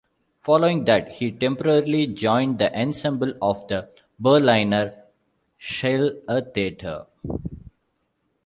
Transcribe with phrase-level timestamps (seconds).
[0.41, 4.95] Following that, he temporarily joined the ensemble of the Berliner
[5.59, 7.05] Schillertheater.